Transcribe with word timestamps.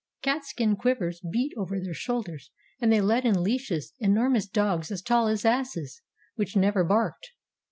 Cat 0.23 0.43
skin 0.45 0.75
quivers 0.75 1.19
beat 1.31 1.53
over 1.55 1.79
their 1.79 1.93
shoulders, 1.93 2.49
and 2.79 2.91
they 2.91 3.01
led 3.01 3.23
in 3.23 3.43
leashes 3.43 3.93
enormous 3.99 4.47
dogs 4.47 4.89
as 4.89 4.99
tall 5.03 5.27
as 5.27 5.45
asses, 5.45 6.01
which 6.33 6.55
never 6.55 6.83
barked. 6.83 7.33